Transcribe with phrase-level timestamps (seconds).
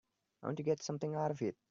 [0.41, 1.55] I want to get something out of it.